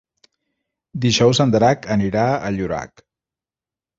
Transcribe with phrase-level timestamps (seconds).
[1.03, 3.07] Dijous en Drac anirà a Llorac.